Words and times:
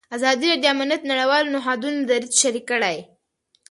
ازادي 0.15 0.47
راډیو 0.51 0.63
د 0.63 0.65
امنیت 0.73 1.01
د 1.03 1.09
نړیوالو 1.11 1.51
نهادونو 1.55 1.99
دریځ 2.09 2.33
شریک 2.41 2.65
کړی. 2.71 2.97